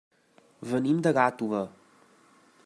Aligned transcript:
Venim 0.71 1.03
de 1.09 1.13
Gàtova. 1.19 1.63